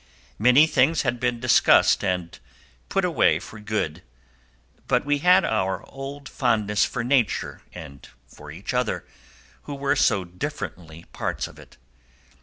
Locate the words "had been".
1.03-1.39